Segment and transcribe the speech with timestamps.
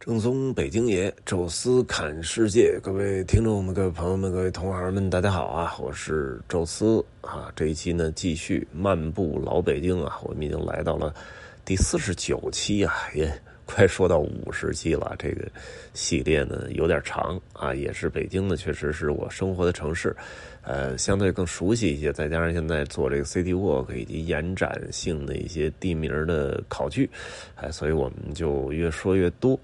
[0.00, 5.76] 正宗北京爷，宙斯侃世界，各位听众们、各位朋友们、各位同行们，大家好啊！
[5.78, 7.52] 我是宙斯啊。
[7.54, 11.14] 这一期呢，继续漫步老北京啊，我们已经来到了
[11.66, 13.30] 第四十九期啊，也
[13.66, 15.14] 快说到五十期了。
[15.18, 15.46] 这个
[15.92, 20.16] 系列呢有点长啊，也是北京呢，确实是我生活的城市。
[20.70, 27.10] 呃，相对更熟悉一些，再加上现在做这个 City Walk 以及延展性的一些地名的考据，
[27.56, 29.58] 哎，所以我们就越说越多。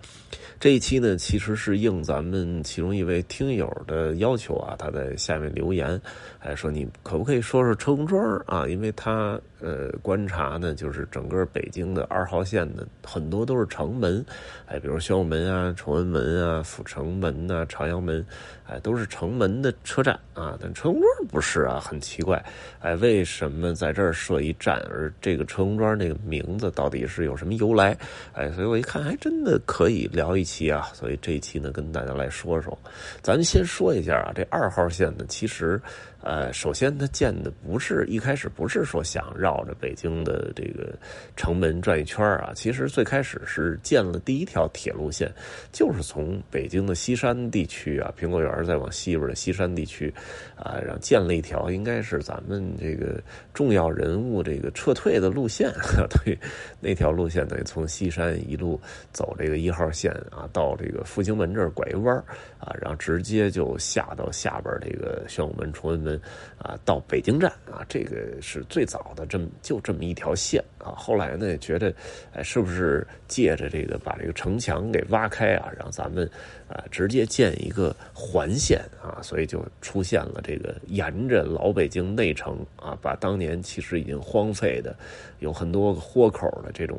[0.59, 6.01] 这一期呢，其实是应咱们其中一位听友的要求啊，他在下面留言，
[6.41, 8.67] 哎，说你可不可以说说车公庄啊？
[8.67, 14.25] 因为他呃观察呢，就是整个北京的二号线的很多都是城门，
[14.67, 18.27] 哎，比如宣武门啊、崇文门啊、阜成门呐、朝阳门，
[18.67, 20.96] 哎，都是城门的车站啊，但车。
[20.97, 22.43] 公庄不是啊，很奇怪，
[22.81, 24.77] 哎，为什么在这儿设一站？
[24.91, 27.97] 而这个车公庄这个名字到底是有什么由来？
[28.33, 30.89] 哎，所以我一看，还真的可以聊一期啊。
[30.95, 32.77] 所以这一期呢，跟大家来说说。
[33.21, 35.79] 咱先说一下啊，这二号线呢，其实。
[36.27, 40.93] 呃，首先它建的不是一开始不是说想绕着北京的这个
[41.37, 45.33] 城门转一圈啊，其实最开始是建了第一条铁路线，
[45.71, 50.13] 就是从北京的西山地区啊，苹果园再往西边的西山地区
[50.57, 53.23] 啊，然后建了一条应该是咱们这个
[53.55, 55.73] 重要人物这个撤退的路线，
[56.25, 56.37] 对，
[56.81, 58.81] 那条路线等于从西山一路
[59.13, 62.17] 走这个一号线啊，到这个复兴门这儿拐一弯
[62.59, 66.16] 啊，然后直接就下到下边这个宣武门、崇文门。
[66.59, 70.95] 啊，到北京站啊，这个是最早的这么就这么一条线啊。
[70.97, 71.93] 后来呢，觉得
[72.33, 76.29] 哎，是不是借着这个把这个城墙给挖开啊，让咱们
[76.67, 79.21] 啊直接建一个环线啊？
[79.23, 84.97] 所以就出现了这个沿着老北京内城啊，把当年其实已经荒废的
[85.41, 86.99] 有很多豁口的这种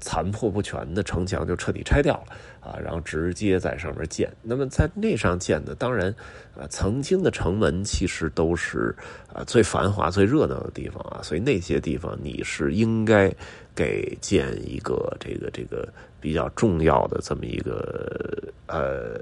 [0.00, 4.32] 残破不全的城墙就彻底拆掉了啊，然后直接在上面建。
[4.42, 6.08] 那么在那上建的，当然
[6.58, 8.45] 啊，曾经的城门其实都。
[8.46, 8.94] 都是
[9.32, 13.32] 啊最繁华、最热闹的地方啊，所以那些地方你是应该
[13.74, 15.88] 给建一个这个这个
[16.20, 19.18] 比较重要的这么一个呃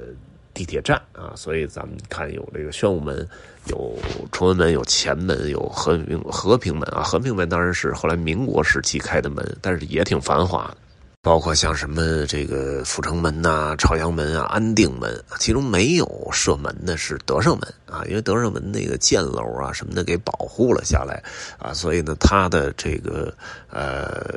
[0.53, 1.33] 地铁站啊。
[1.35, 3.27] 所以咱们看有这个宣武门、
[3.69, 3.99] 有
[4.31, 7.03] 崇文门、有前门、有和平和平门啊。
[7.03, 10.77] 和平门当然是后来民国时期开的门，但是也挺繁华的。
[11.25, 21.25] 包括像什么这个阜成门呐、朝阳门啊、安定门，其中没有设门的是德胜门啊，因为德胜门那个箭楼啊什么的给保护了下来
[21.59, 23.35] 啊，所以呢，它的这个
[23.71, 24.35] 呃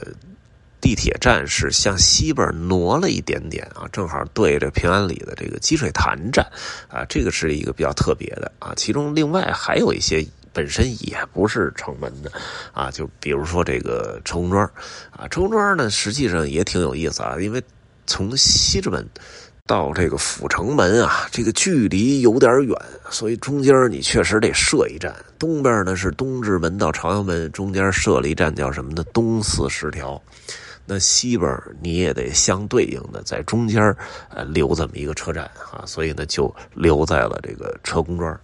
[0.79, 6.49] 地铁站是向西边挪了一点点啊，正好对着平安里的这个积水潭站
[6.87, 8.71] 啊，这个是一个比较特别的啊。
[8.77, 10.25] 其中另外还有一些。
[10.57, 12.31] 本身也不是城门的，
[12.73, 14.66] 啊，就比如说这个车公庄，
[15.12, 17.62] 啊，车公庄呢，实际上也挺有意思啊，因为
[18.07, 19.07] 从西直门
[19.67, 22.75] 到这个阜成门啊，这个距离有点远，
[23.12, 25.16] 所以中间你确实得设一站。
[25.38, 29.06] 东边呢是东直门到朝阳门，中间设了一站叫什么呢？
[29.13, 30.19] 东四十条。
[30.88, 33.96] 那西边你也得相对应的在中间
[34.29, 38.35] 呃留这么一个车站啊，所以呢就留在了这个车公庄。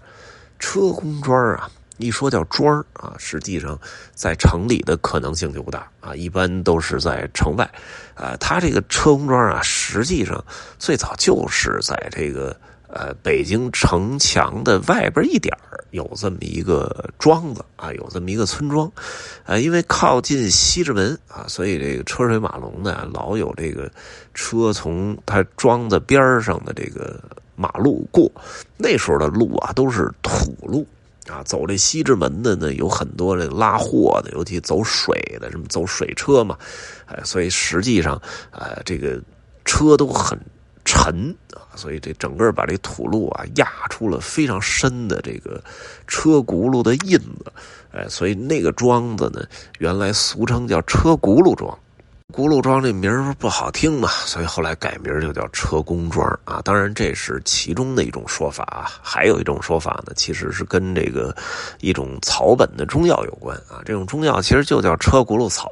[0.59, 1.71] 车公庄啊。
[1.97, 3.79] 一说叫庄啊，实际上
[4.13, 7.69] 在城里的可能性就不大啊，一般都是在城外。
[8.15, 10.43] 啊，它这个车公庄啊，实际上
[10.79, 12.55] 最早就是在这个
[12.87, 15.55] 呃北京城墙的外边一点
[15.91, 18.91] 有这么一个庄子啊，有这么一个村庄。
[19.45, 23.91] 啊，因为靠近西直门啊，所以这个车水马龙的，老有这个
[24.33, 27.19] 车从它庄子边上的这个
[27.55, 28.31] 马路过。
[28.77, 30.87] 那时候的路啊，都是土路。
[31.29, 36.57] 啊，走这西直门的呢，有很多这拉货的，尤其走水的，什么走水车嘛，
[37.05, 39.21] 哎，所以实际上，呃，这个
[39.63, 40.37] 车都很
[40.83, 45.63] 沉啊，所以这整个把这土路啊压出了非常深的这个
[46.07, 47.53] 车轱辘的印子，
[47.93, 49.41] 哎，所以那个庄子呢，
[49.79, 51.79] 原来俗称叫车轱辘庄。
[52.33, 56.59] 轱辘庄这名不好听嘛，所以后来改名就叫车公庄啊。
[56.63, 61.35] 当然这是其中的一种说法啊，还有一种说法呢，其实是跟这个
[61.79, 63.83] 一种草本的中药有关啊。
[63.85, 65.71] 这种中药其实就叫车轱辘草，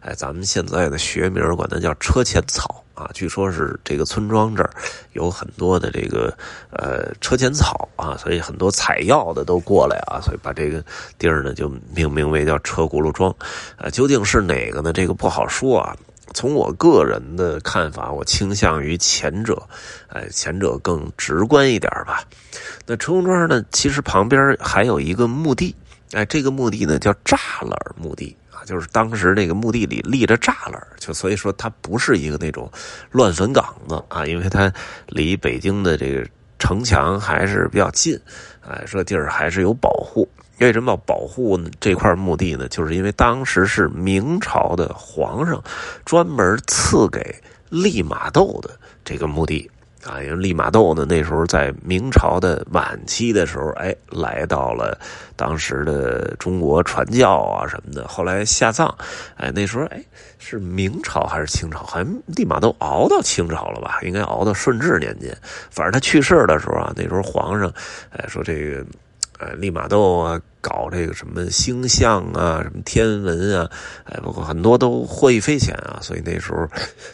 [0.00, 3.10] 哎，咱们现在的学名管它叫车前草啊。
[3.12, 4.70] 据说是这个村庄这儿
[5.12, 6.32] 有很多的这个
[6.70, 10.84] 呃车前草啊，所以很多采药的都过来啊，所以把这个
[11.18, 13.34] 地儿呢就命名为叫车轱辘庄
[13.76, 13.90] 啊。
[13.90, 14.92] 究竟是哪个呢？
[14.92, 15.96] 这个不好说啊。
[16.34, 19.68] 从我个人的看法，我倾向于前者，
[20.08, 22.24] 哎，前者更直观一点吧。
[22.86, 25.76] 那车公庄呢，其实旁边还有一个墓地，
[26.12, 27.36] 哎，这个墓地呢叫栅
[27.68, 28.34] 栏墓地，
[28.64, 32.70] 就是当时那个墓地里立着栅栏，就所以说它不是一个那种
[33.10, 34.72] 乱坟岗子啊，因为它
[35.08, 36.26] 离北京的这个
[36.58, 38.18] 城墙还是比较近，
[38.60, 40.28] 哎，这地儿还是有保护。
[40.58, 42.68] 为什么要保护这块墓地呢？
[42.68, 45.60] 就是因为当时是明朝的皇上
[46.04, 47.34] 专门赐给
[47.68, 48.70] 利玛窦的
[49.04, 49.68] 这个墓地。
[50.04, 54.98] 啊，因为利玛窦呢，那时候在明朝的晚期的时候，哎，来到了
[55.36, 58.06] 当时的中国传教啊什么的。
[58.08, 58.92] 后来下葬，
[59.36, 60.02] 哎，那时候哎
[60.38, 61.84] 是明朝还是清朝？
[61.84, 63.98] 好像利玛窦熬到清朝了吧？
[64.02, 65.36] 应该熬到顺治年间。
[65.70, 67.72] 反正他去世的时候啊，那时候皇上
[68.10, 68.84] 哎说这个。
[69.42, 73.68] 呃，利玛窦啊，搞这个什么星象啊，什么天文啊，
[74.04, 76.64] 哎，包括很多都获益匪浅啊，所以那时候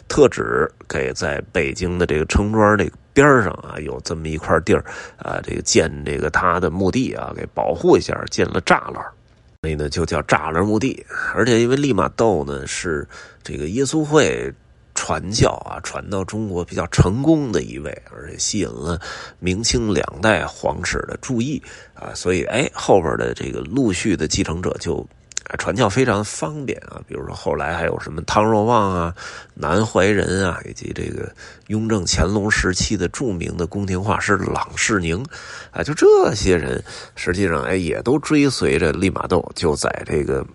[0.07, 4.85] 特指给在北京的这个城庄这个边上啊，有这么一块地儿
[5.17, 9.03] 啊，这个建这个他的墓地啊，给保护一下，建了栅栏，
[9.63, 11.03] 所以呢就叫栅栏墓地。
[11.33, 13.07] 而且因为利玛窦呢是
[13.41, 14.53] 这个耶稣会。
[14.99, 18.99] 传教啊，传到中国比较成功的一位，而且吸引了
[19.39, 21.63] 明清两代皇室的注意
[21.93, 25.07] 啊，所以哎，后边的这个陆续的继承者就
[25.57, 27.01] 传教非常方便啊。
[27.07, 29.15] 比如说后来还有什么汤若望啊、
[29.53, 31.31] 南怀仁啊，以及这个
[31.67, 35.25] 雍正、乾隆时期的著名的宫廷画师郎世宁
[35.71, 36.83] 啊，就这些人，
[37.15, 40.45] 实际上哎也都追随着利玛窦，就在这个。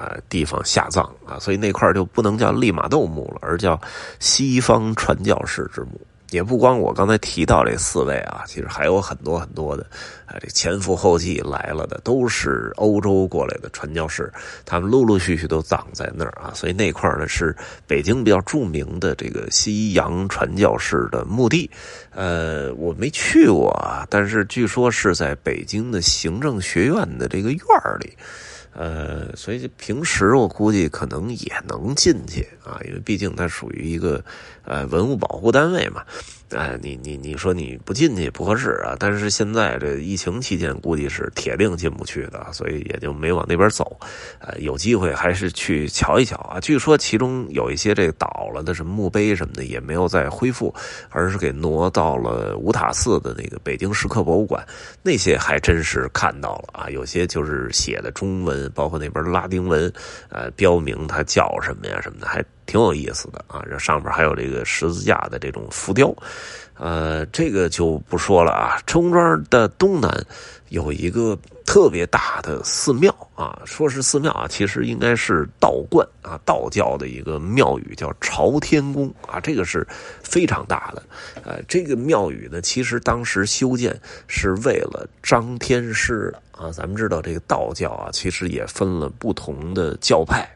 [0.00, 3.78] 啊，地方下葬啊，所以那块就不能叫利玛窦墓了，而叫
[4.18, 6.00] 西方传教士之墓。
[6.30, 9.84] 也不光我刚才提到这四位啊，其实还有很多很多的，
[10.26, 14.32] 啊，这前赴后继来了的都是欧洲过来的传教士，
[14.64, 16.52] 他们陆陆续续都葬在那儿啊。
[16.54, 17.54] 所以那块呢是
[17.84, 21.68] 北京比较著名的这个西洋传教士的墓地。
[22.14, 27.60] 呃，我没去过啊，但是据说是在北京的行政学院的这个院
[27.98, 28.16] 里。
[28.72, 34.22] 呃，所以平时我估计可能也能进去啊，因为毕竟它属于一个
[34.64, 36.02] 呃文物保护单位嘛。
[36.50, 38.96] 哎，你你你说你不进去不合适啊！
[38.98, 43.96] 但是现在这疫情期间，估计是铁定进不去的，所以也就没往那边走。
[44.40, 46.58] 呃，有机会还是去瞧一瞧啊！
[46.58, 50.74] 据说其中有一些这倒了的什么墓碑什么的，也没有再恢复，
[51.10, 54.66] 而是给挪到了五塔寺的那个北京石刻博物馆。
[55.04, 59.92] 那些还真是看到了啊，有些就是写的中文，包括那边拉丁文，
[60.28, 62.44] 呃，标明它叫什么呀什么的，还。
[62.66, 66.14] 挺有意思的啊，这上面还有这个十字架的这种浮雕，
[66.78, 68.78] 呃，这个就不说了啊。
[68.86, 70.24] 陈庄的东南
[70.68, 71.36] 有一个
[71.70, 79.86] 特别大的寺庙啊，说是寺庙啊，其实应该是道观啊，道教的一个庙宇叫朝天宫啊，这个是
[80.20, 81.02] 非常大的。
[81.44, 83.96] 呃，这个庙宇呢，其实当时修建
[84.26, 86.72] 是为了张天师啊。
[86.72, 90.50] 咱们知道这个道教啊，其实也分了不同的教派。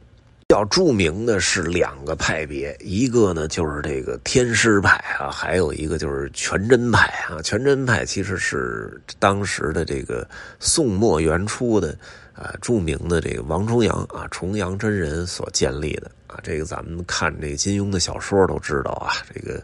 [0.46, 7.41] 比较著名的是两个派别，一个呢就是这个天师派啊，还有一个就是全真派啊。
[7.43, 10.29] 全真派其实是当时的这个
[10.61, 11.96] 宋末元初的
[12.35, 16.38] 啊著名的这个王重阳啊重阳真人所建立的啊。
[16.43, 19.62] 这个咱们看这金庸的小说都知道啊，这个。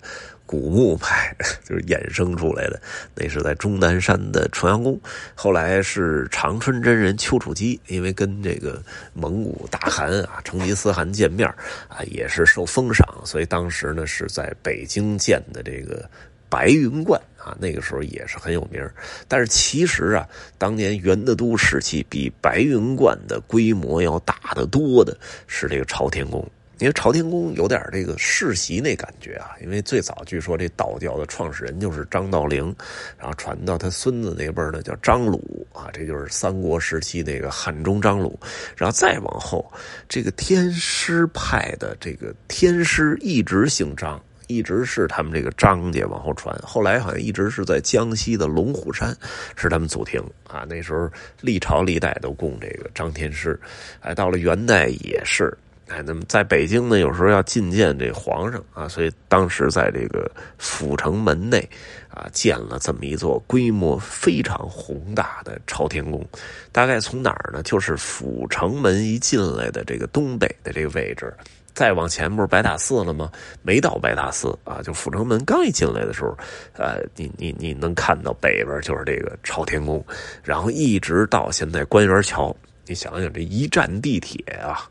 [0.50, 1.32] 古墓派
[1.62, 2.82] 就是衍生出来的，
[3.14, 5.00] 那是在终南山的重阳宫。
[5.36, 8.82] 后来是长春真人丘处机，因为跟这个
[9.14, 11.48] 蒙古大汗啊成吉思汗见面
[11.86, 16.10] 啊，也是受封赏，所以当时呢是在北京建的这个
[16.48, 18.84] 白云观啊，那个时候也是很有名。
[19.28, 26.44] 但是其实啊，当年元德都时期比白云观的规模要大得多的是这个朝天宫。
[26.80, 32.74] 因为朝天宫有点这个世袭那感觉啊，因为最早据说这道教的创始人就是张道陵，
[33.18, 38.38] 然后传到他孙子那辈呢叫张鲁啊，这就是三国时期那个汉中张鲁，
[38.76, 39.70] 然后再往后，
[40.08, 49.14] 这个天师派的这个天师一直姓张，一直是他们这个张家往后传，后来好像一直是在江西的龙虎山
[49.54, 50.18] 是他们祖庭
[50.48, 51.10] 啊，那时候
[51.42, 53.60] 历朝历代都供这个张天师，
[54.00, 55.54] 哎，到了元代也是。
[55.90, 61.68] 哎，那么在北京呢，有时候要觐见这皇上啊，所以当时在这个阜成门内
[62.08, 66.24] 啊，建了这么一座规模非常宏大的朝天宫。
[66.70, 67.60] 大概从哪儿呢？
[67.64, 71.34] 就是阜成门一进来的这个东北的这个位置，
[71.74, 73.28] 再往前不是白塔寺了吗？
[73.62, 76.38] 没到白塔寺啊，就阜成门刚一进来的时候，
[76.74, 80.04] 呃，你你你能看到北边就是这个朝天宫，
[80.44, 82.54] 然后一直到现在官园桥。
[82.86, 84.88] 你想想，这一站地铁啊，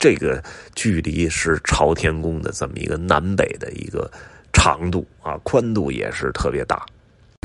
[0.00, 0.42] 这个
[0.74, 4.10] 距离是朝天宫的这么一个南北的一个
[4.52, 6.84] 长度啊，宽度也是特别大。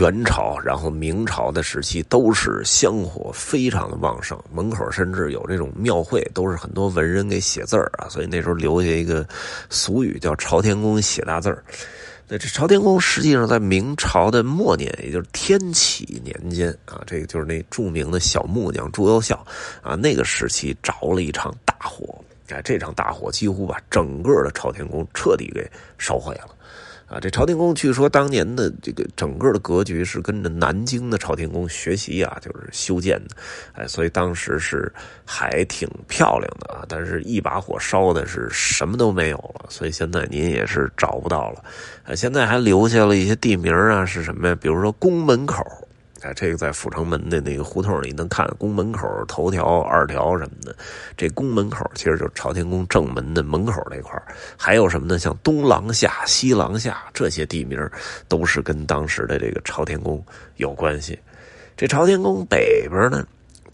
[0.02, 9.26] 元朝，然后明朝的时期都是香火非常的旺盛，门口甚至有这种庙会，都是很多文人给写字儿啊，所以那时候留下一个
[9.70, 11.64] 俗语叫“朝天宫写大字儿”。
[12.28, 19.46] 那这朝天宫实际上在明朝的末年，也就是天启年间啊，这个就是那著名的小木匠朱由校
[19.82, 26.50] 啊，那个时期着了一场大火，哎，这场大火几乎把整个的朝天宫彻底给烧毁了。
[27.08, 33.36] 啊，这朝天宫据说当年的这个整个的格局是跟着南京的朝天宫学习啊，就是修建的，
[33.74, 34.92] 哎，所以当时是
[35.24, 36.84] 还挺漂亮的啊。
[36.90, 41.64] 但是一把火烧的是什么都没有了，所以现在您也是找不到了。
[42.06, 44.58] 呃，现在还留下了一些地名啊，是什么呀？
[44.60, 45.64] 比如说宫门口。
[46.26, 50.76] 哎，这个在阜成门的那个胡同里能看宫门口头条、二条什么的。
[51.16, 54.20] 这宫门口其实就是朝天宫正门的门口那块
[54.58, 55.20] 还有什么呢？
[55.20, 57.80] 像东廊下、西廊下这些地名，
[58.28, 61.20] 都是跟当时的这个朝天宫有关系。
[61.78, 63.24] 这朝天宫北边呢？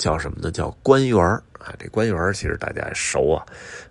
[0.01, 0.49] 叫什么呢？
[0.49, 1.19] 叫官园
[1.59, 1.75] 啊！
[1.77, 3.45] 这官园其实大家熟啊，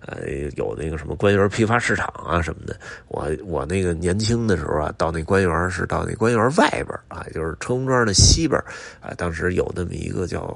[0.04, 0.26] 呃，
[0.56, 2.76] 有那个什么官园批发市场啊什么的。
[3.06, 8.60] 我我那个年轻的时候啊，到那官园是到那官园外边啊，就是车公庄的西边
[9.00, 9.14] 啊。
[9.16, 10.48] 当时有那么一个叫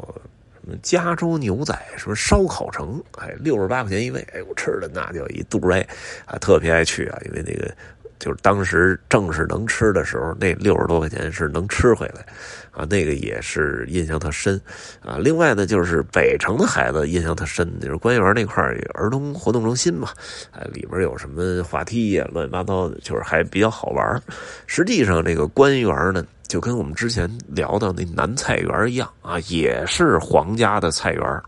[0.54, 5.86] 什么加州牛仔什么烧烤城，哎，六十八块钱一位，哎，我吃的那叫一肚哎，
[6.26, 7.72] 啊，特别爱去啊，因为那个。
[8.18, 12.24] 就是当时正是能吃的时候，那六十多块钱是能吃回来，
[12.70, 14.60] 啊，那个也是印象特深，
[15.04, 20.08] 啊，另外呢，就是北城的孩子印象特深，就是官园那块儿儿童活动中心嘛，
[20.52, 24.22] 啊，里边有什么滑梯呀，乱七八糟的，就是还比较好玩。
[24.66, 31.42] 实际上，这个官园呢，就跟我们之前聊到那南菜园一样啊，也是皇家的菜园。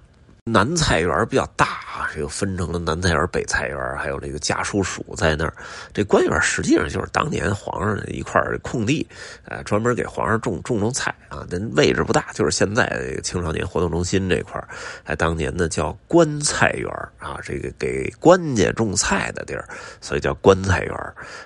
[0.49, 1.75] 南菜园比较大，
[2.16, 5.52] 这个分成了南菜园、北菜园，还有这个家书署在那儿。
[5.92, 9.06] 这官园实际上就是当年皇上的一块空地，
[9.44, 11.46] 呃，专门给皇上种种种菜啊。
[11.50, 14.58] 那位置不大，就是现在这个青少年活动中心这块
[15.04, 19.68] 哎，当年呢叫官菜园啊，这个给官家种菜的地儿，
[20.00, 20.94] 所以叫官菜园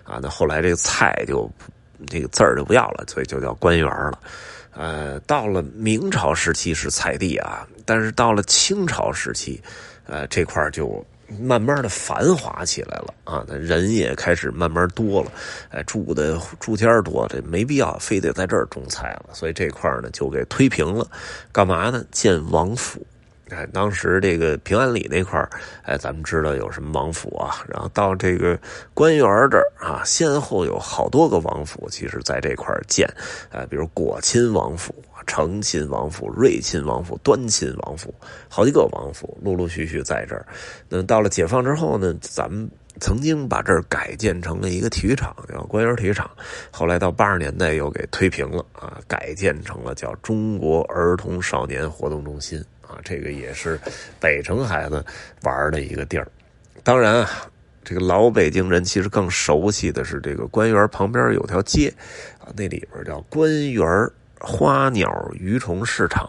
[0.05, 0.21] 啊。
[0.23, 1.51] 那后来这个菜就
[2.07, 4.21] 这个字儿就不要了，所以就叫官园了。
[4.73, 9.61] 呃，到了明朝时期是菜地啊，但是到了清朝时期，
[10.11, 11.05] 呃，这块就
[11.41, 15.31] 慢慢的繁华起来了啊，人也开始慢慢多了，
[15.71, 21.07] 哎，住的住天多，这没必要非得在这儿种菜了，所以这块呢就给推平了，
[21.53, 22.05] 干嘛呢？
[22.11, 23.07] 建王府。
[23.51, 25.45] 哎，当时这个平安里那块
[25.83, 27.65] 哎，咱们知道有什么王府啊？
[27.69, 28.59] 然后到这个
[28.95, 33.09] 官园这儿啊，先后有好多个王府，其实在这块建，
[33.51, 34.95] 呃，比如果亲王府、
[35.27, 38.15] 承亲王府、瑞亲王府、端亲王府，
[38.49, 40.47] 好几个王府陆陆续续在这儿。
[40.89, 46.31] 那到了解放之后呢，咱们曾经把这儿改建成了一个体育场，叫官园体育场。
[46.71, 52.63] 后来到八十年代又给推平了啊，改建成了叫中国儿童少年活动中心。
[52.91, 53.79] 啊，这个也是
[54.19, 55.05] 北城孩子
[55.43, 56.27] 玩的一个地儿。
[56.83, 57.31] 当然啊，
[57.85, 61.93] 这个老北京人其实更熟悉的是这个官园旁边有条街
[62.39, 63.87] 啊，那里边叫官园
[64.41, 66.29] 花鸟鱼虫市场。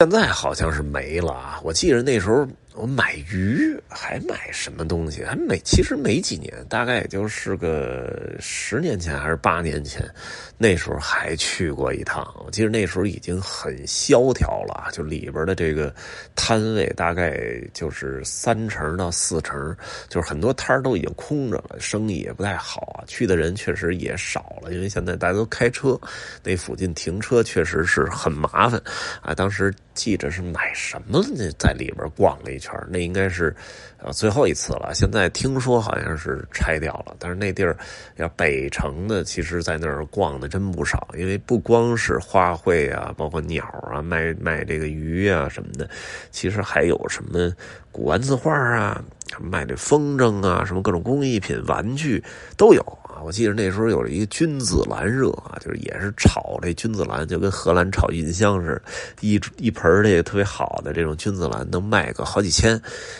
[0.00, 2.48] 现在好像是没了啊，我记得那时候。
[2.78, 5.24] 我买鱼还买什么东西？
[5.24, 10.08] 还没，其实没几年，大概也就是个十年前还是八年前，
[10.56, 12.24] 那时候还去过一趟。
[12.46, 15.92] 我记得那时候已经很萧条了，就里边的这个
[16.36, 19.76] 摊位大概就是三成到四成，
[20.08, 23.02] 就是很多摊都已经空着了，生意也不太好啊。
[23.08, 26.00] 去的人确实也少了，因为现在大家都开车，
[26.44, 28.80] 那附近停车确实是很麻烦
[29.20, 29.34] 啊。
[29.34, 32.72] 当时记着是买什么呢，在里边逛了一圈。
[32.88, 33.52] 那应该是，
[33.98, 34.92] 呃，最后一次了。
[34.94, 37.76] 现在听说好像是拆掉了，但是那地儿
[38.14, 41.08] 要北城的，其实在那儿逛的真不少。
[41.18, 45.90] 因为不光是花卉啊，包括鸟啊，卖卖这个鱼啊什么的，
[46.30, 47.52] 其实还有什么
[47.90, 49.02] 古玩字画啊，
[49.40, 52.22] 卖这风筝啊，什么各种工艺品、玩具
[52.56, 52.97] 都有。
[53.24, 58.82] 我记得那时候有一个君子兰热啊，就是也是炒这君子兰，就跟荷兰炒郁金香似的，
[59.20, 62.76] 一一盆这个特别好的这种君子兰能卖个好几千，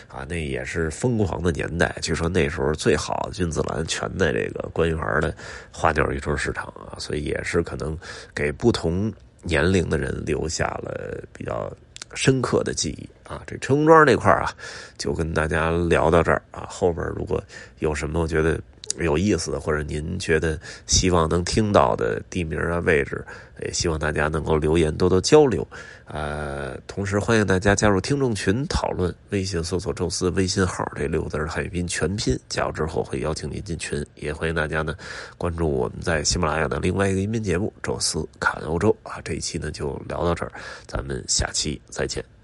[0.09, 1.95] 啊，那也是疯狂的年代。
[2.01, 5.35] 据说那时候最好的君子兰全在这个官园的
[5.73, 7.97] 花鸟鱼虫市场啊，所以也是可能
[8.35, 9.13] 给不同
[9.43, 11.71] 年龄的人留下了比较
[12.15, 13.43] 深刻的记忆啊。
[13.47, 14.51] 这陈公庄这块啊，
[14.97, 17.43] 就跟大家聊到这儿啊，后边如果
[17.79, 18.61] 有什么我觉得。
[19.01, 23.25] 有意思的，或者您觉得希望能听到的地名啊、位置，
[23.63, 25.65] 也希望大家能够留言多多交流。
[26.07, 34.05] 呃，同时欢迎大家加入听众群讨论，微信搜索“宙斯”微信号这六个字汉语拼全拼，加入之后会邀请您进群。
[34.17, 34.97] 也欢迎大家呢
[35.37, 39.21] 关注我们在喜马拉雅的另外一个音频节目《宙斯看欧洲》啊。
[39.23, 40.51] 这一期呢就聊到这儿，
[40.89, 42.38] 咱们下期再见。